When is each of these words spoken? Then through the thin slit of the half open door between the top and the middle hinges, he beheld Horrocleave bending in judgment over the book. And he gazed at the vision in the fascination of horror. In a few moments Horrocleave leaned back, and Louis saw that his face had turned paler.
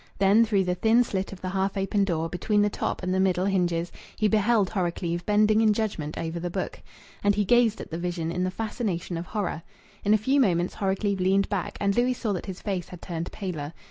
Then 0.17 0.43
through 0.43 0.63
the 0.63 0.73
thin 0.73 1.03
slit 1.03 1.31
of 1.31 1.41
the 1.41 1.49
half 1.49 1.77
open 1.77 2.05
door 2.05 2.27
between 2.27 2.63
the 2.63 2.71
top 2.71 3.03
and 3.03 3.13
the 3.13 3.19
middle 3.19 3.45
hinges, 3.45 3.91
he 4.17 4.27
beheld 4.27 4.71
Horrocleave 4.71 5.23
bending 5.27 5.61
in 5.61 5.73
judgment 5.73 6.17
over 6.17 6.39
the 6.39 6.49
book. 6.49 6.81
And 7.23 7.35
he 7.35 7.45
gazed 7.45 7.79
at 7.79 7.91
the 7.91 7.99
vision 7.99 8.31
in 8.31 8.43
the 8.43 8.49
fascination 8.49 9.15
of 9.15 9.27
horror. 9.27 9.61
In 10.03 10.15
a 10.15 10.17
few 10.17 10.39
moments 10.39 10.73
Horrocleave 10.77 11.19
leaned 11.19 11.49
back, 11.49 11.77
and 11.79 11.95
Louis 11.95 12.15
saw 12.15 12.33
that 12.33 12.47
his 12.47 12.61
face 12.61 12.89
had 12.89 12.99
turned 13.03 13.31
paler. 13.31 13.73